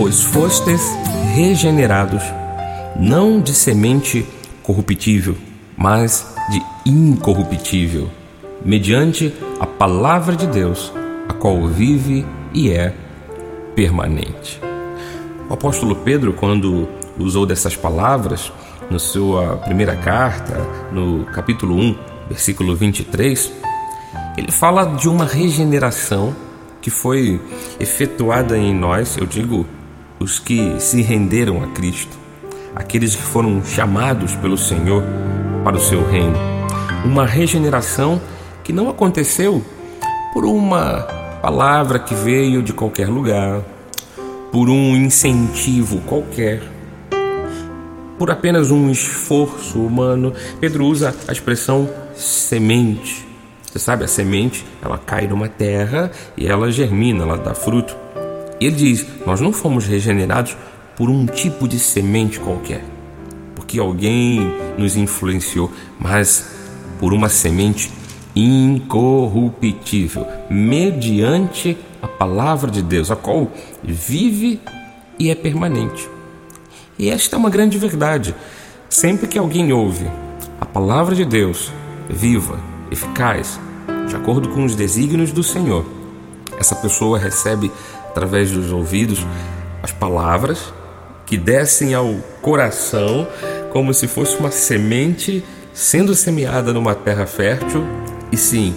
Pois 0.00 0.22
fostes 0.22 0.80
regenerados, 1.34 2.22
não 2.96 3.38
de 3.38 3.52
semente 3.52 4.26
corruptível, 4.62 5.36
mas 5.76 6.34
de 6.50 6.62
incorruptível, 6.90 8.08
mediante 8.64 9.30
a 9.60 9.66
palavra 9.66 10.34
de 10.34 10.46
Deus, 10.46 10.90
a 11.28 11.34
qual 11.34 11.66
vive 11.66 12.24
e 12.54 12.70
é 12.70 12.94
permanente. 13.76 14.58
O 15.50 15.52
apóstolo 15.52 15.94
Pedro, 15.96 16.32
quando 16.32 16.88
usou 17.18 17.44
dessas 17.44 17.76
palavras, 17.76 18.50
na 18.90 18.98
sua 18.98 19.58
primeira 19.58 19.94
carta, 19.96 20.66
no 20.90 21.26
capítulo 21.26 21.76
1, 21.76 21.98
versículo 22.26 22.74
23, 22.74 23.52
ele 24.38 24.50
fala 24.50 24.96
de 24.96 25.10
uma 25.10 25.26
regeneração 25.26 26.34
que 26.80 26.88
foi 26.88 27.38
efetuada 27.78 28.56
em 28.56 28.74
nós, 28.74 29.18
eu 29.18 29.26
digo, 29.26 29.66
os 30.20 30.38
que 30.38 30.78
se 30.78 31.00
renderam 31.00 31.64
a 31.64 31.68
Cristo, 31.68 32.18
aqueles 32.76 33.16
que 33.16 33.22
foram 33.22 33.64
chamados 33.64 34.36
pelo 34.36 34.58
Senhor 34.58 35.02
para 35.64 35.76
o 35.76 35.80
seu 35.80 36.06
reino. 36.06 36.36
Uma 37.06 37.24
regeneração 37.24 38.20
que 38.62 38.70
não 38.70 38.90
aconteceu 38.90 39.64
por 40.34 40.44
uma 40.44 41.00
palavra 41.40 41.98
que 41.98 42.14
veio 42.14 42.62
de 42.62 42.74
qualquer 42.74 43.08
lugar, 43.08 43.62
por 44.52 44.68
um 44.68 44.94
incentivo 44.94 46.02
qualquer, 46.02 46.62
por 48.18 48.30
apenas 48.30 48.70
um 48.70 48.90
esforço 48.90 49.80
humano. 49.80 50.34
Pedro 50.60 50.84
usa 50.84 51.14
a 51.26 51.32
expressão 51.32 51.88
semente. 52.14 53.26
Você 53.62 53.78
sabe, 53.78 54.04
a 54.04 54.08
semente, 54.08 54.66
ela 54.82 54.98
cai 54.98 55.26
numa 55.26 55.48
terra 55.48 56.10
e 56.36 56.46
ela 56.46 56.70
germina, 56.70 57.22
ela 57.22 57.38
dá 57.38 57.54
fruto. 57.54 57.96
E 58.60 58.66
ele 58.66 58.76
diz: 58.76 59.06
Nós 59.26 59.40
não 59.40 59.52
fomos 59.52 59.86
regenerados 59.86 60.56
por 60.96 61.08
um 61.08 61.24
tipo 61.24 61.66
de 61.66 61.78
semente 61.78 62.38
qualquer, 62.38 62.84
porque 63.56 63.78
alguém 63.78 64.52
nos 64.76 64.96
influenciou, 64.96 65.72
mas 65.98 66.50
por 66.98 67.14
uma 67.14 67.30
semente 67.30 67.90
incorruptível, 68.36 70.26
mediante 70.50 71.76
a 72.02 72.06
palavra 72.06 72.70
de 72.70 72.82
Deus, 72.82 73.10
a 73.10 73.16
qual 73.16 73.50
vive 73.82 74.60
e 75.18 75.30
é 75.30 75.34
permanente. 75.34 76.08
E 76.98 77.08
esta 77.08 77.36
é 77.36 77.38
uma 77.38 77.50
grande 77.50 77.78
verdade. 77.78 78.34
Sempre 78.88 79.26
que 79.26 79.38
alguém 79.38 79.72
ouve 79.72 80.06
a 80.60 80.66
palavra 80.66 81.14
de 81.14 81.24
Deus, 81.24 81.72
viva, 82.08 82.60
eficaz, 82.90 83.58
de 84.06 84.16
acordo 84.16 84.48
com 84.50 84.64
os 84.64 84.74
desígnios 84.74 85.32
do 85.32 85.42
Senhor, 85.42 85.86
essa 86.58 86.74
pessoa 86.74 87.18
recebe 87.18 87.70
através 88.10 88.50
dos 88.50 88.72
ouvidos 88.72 89.24
as 89.82 89.92
palavras 89.92 90.72
que 91.24 91.36
descem 91.36 91.94
ao 91.94 92.16
coração 92.42 93.26
como 93.72 93.94
se 93.94 94.08
fosse 94.08 94.36
uma 94.36 94.50
semente 94.50 95.44
sendo 95.72 96.14
semeada 96.14 96.72
numa 96.72 96.94
terra 96.94 97.24
fértil 97.24 97.84
e 98.32 98.36
sim, 98.36 98.74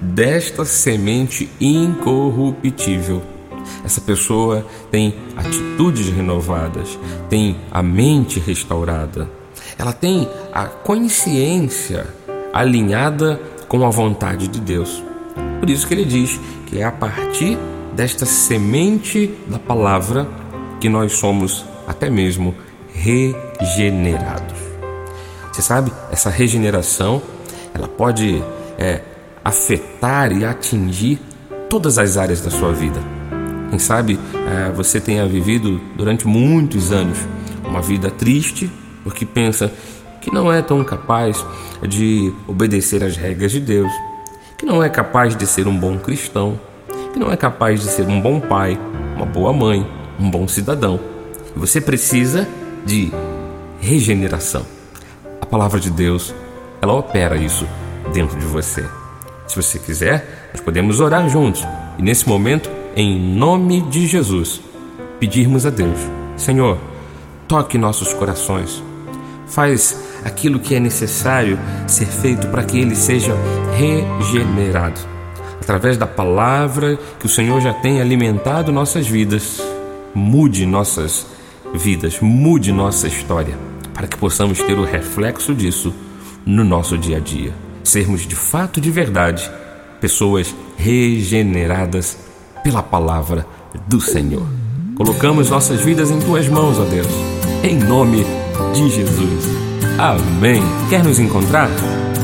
desta 0.00 0.64
semente 0.64 1.50
incorruptível. 1.60 3.20
Essa 3.84 4.00
pessoa 4.00 4.64
tem 4.90 5.14
atitudes 5.36 6.08
renovadas, 6.08 6.98
tem 7.28 7.56
a 7.70 7.82
mente 7.82 8.38
restaurada, 8.38 9.28
ela 9.76 9.92
tem 9.92 10.28
a 10.52 10.66
consciência 10.66 12.06
alinhada 12.52 13.40
com 13.66 13.84
a 13.84 13.90
vontade 13.90 14.48
de 14.48 14.60
Deus. 14.60 15.02
Por 15.60 15.68
isso 15.68 15.86
que 15.86 15.94
ele 15.94 16.04
diz 16.04 16.38
que 16.66 16.78
é 16.78 16.84
a 16.84 16.92
partir 16.92 17.58
desta 17.98 18.24
semente 18.24 19.34
da 19.48 19.58
palavra 19.58 20.28
que 20.80 20.88
nós 20.88 21.14
somos 21.14 21.64
até 21.84 22.08
mesmo 22.08 22.54
regenerados. 22.94 24.56
Você 25.52 25.60
sabe, 25.60 25.92
essa 26.08 26.30
regeneração, 26.30 27.20
ela 27.74 27.88
pode 27.88 28.40
é, 28.78 29.00
afetar 29.44 30.30
e 30.30 30.44
atingir 30.44 31.20
todas 31.68 31.98
as 31.98 32.16
áreas 32.16 32.40
da 32.40 32.52
sua 32.52 32.72
vida. 32.72 33.00
Quem 33.68 33.80
sabe 33.80 34.16
é, 34.46 34.70
você 34.70 35.00
tenha 35.00 35.26
vivido 35.26 35.80
durante 35.96 36.24
muitos 36.24 36.92
anos 36.92 37.18
uma 37.64 37.82
vida 37.82 38.12
triste 38.12 38.70
porque 39.02 39.26
pensa 39.26 39.72
que 40.20 40.32
não 40.32 40.52
é 40.52 40.62
tão 40.62 40.84
capaz 40.84 41.44
de 41.82 42.32
obedecer 42.46 43.02
às 43.02 43.16
regras 43.16 43.50
de 43.50 43.58
Deus, 43.58 43.90
que 44.56 44.64
não 44.64 44.84
é 44.84 44.88
capaz 44.88 45.34
de 45.34 45.48
ser 45.48 45.66
um 45.66 45.76
bom 45.76 45.98
cristão, 45.98 46.60
que 47.12 47.18
não 47.18 47.30
é 47.30 47.36
capaz 47.36 47.80
de 47.80 47.88
ser 47.88 48.06
um 48.06 48.20
bom 48.20 48.40
pai, 48.40 48.78
uma 49.16 49.26
boa 49.26 49.52
mãe, 49.52 49.86
um 50.18 50.30
bom 50.30 50.46
cidadão. 50.46 51.00
Você 51.56 51.80
precisa 51.80 52.48
de 52.84 53.12
regeneração. 53.80 54.64
A 55.40 55.46
palavra 55.46 55.80
de 55.80 55.90
Deus, 55.90 56.34
ela 56.80 56.94
opera 56.94 57.36
isso 57.36 57.66
dentro 58.12 58.38
de 58.38 58.46
você. 58.46 58.84
Se 59.46 59.56
você 59.56 59.78
quiser, 59.78 60.50
nós 60.52 60.60
podemos 60.60 61.00
orar 61.00 61.28
juntos 61.28 61.66
e 61.98 62.02
nesse 62.02 62.28
momento, 62.28 62.70
em 62.94 63.18
nome 63.18 63.80
de 63.82 64.06
Jesus, 64.06 64.60
pedirmos 65.18 65.66
a 65.66 65.70
Deus: 65.70 65.98
Senhor, 66.36 66.78
toque 67.46 67.78
nossos 67.78 68.12
corações, 68.12 68.82
faz 69.46 69.98
aquilo 70.24 70.60
que 70.60 70.74
é 70.74 70.80
necessário 70.80 71.58
ser 71.86 72.06
feito 72.06 72.46
para 72.48 72.62
que 72.62 72.78
ele 72.78 72.94
seja 72.94 73.34
regenerado. 73.76 75.17
Através 75.68 75.98
da 75.98 76.06
palavra 76.06 76.98
que 77.20 77.26
o 77.26 77.28
Senhor 77.28 77.60
já 77.60 77.74
tem 77.74 78.00
alimentado 78.00 78.72
nossas 78.72 79.06
vidas, 79.06 79.60
mude 80.14 80.64
nossas 80.64 81.26
vidas, 81.74 82.20
mude 82.22 82.72
nossa 82.72 83.06
história, 83.06 83.54
para 83.92 84.06
que 84.06 84.16
possamos 84.16 84.62
ter 84.62 84.78
o 84.78 84.84
reflexo 84.86 85.54
disso 85.54 85.92
no 86.46 86.64
nosso 86.64 86.96
dia 86.96 87.18
a 87.18 87.20
dia 87.20 87.52
sermos 87.84 88.26
de 88.26 88.34
fato 88.34 88.80
de 88.80 88.90
verdade 88.90 89.50
pessoas 90.00 90.54
regeneradas 90.78 92.16
pela 92.64 92.82
palavra 92.82 93.46
do 93.86 94.00
Senhor. 94.00 94.46
Colocamos 94.94 95.50
nossas 95.50 95.82
vidas 95.82 96.10
em 96.10 96.18
tuas 96.18 96.48
mãos, 96.48 96.78
ó 96.78 96.84
Deus, 96.84 97.08
em 97.62 97.76
nome 97.76 98.24
de 98.72 98.88
Jesus. 98.88 99.44
Amém. 99.98 100.62
Quer 100.88 101.04
nos 101.04 101.18
encontrar? 101.18 101.68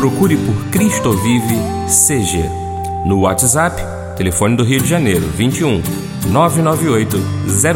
Procure 0.00 0.36
por 0.36 0.70
Cristo 0.72 1.12
Vive 1.12 1.56
CG 1.86 2.67
no 3.04 3.20
WhatsApp, 3.20 3.82
telefone 4.16 4.56
do 4.56 4.64
Rio 4.64 4.80
de 4.80 4.88
Janeiro, 4.88 5.26
21 5.36 5.82
998 6.30 7.18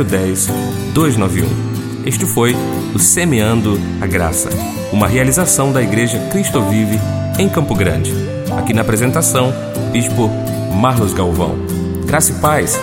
010 0.04 0.48
291. 0.92 1.72
Este 2.04 2.26
foi 2.26 2.54
o 2.94 2.98
Semeando 2.98 3.78
a 4.00 4.06
Graça, 4.06 4.50
uma 4.92 5.06
realização 5.06 5.72
da 5.72 5.82
Igreja 5.82 6.18
Cristo 6.30 6.60
Vive 6.62 6.98
em 7.38 7.48
Campo 7.48 7.74
Grande. 7.74 8.12
Aqui 8.58 8.74
na 8.74 8.82
apresentação, 8.82 9.52
Bispo 9.92 10.28
Marlos 10.74 11.14
Galvão. 11.14 11.56
Graça 12.04 12.32
e 12.32 12.34
paz. 12.34 12.78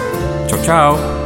Tchau, 0.47 0.59
tchau. 0.61 1.18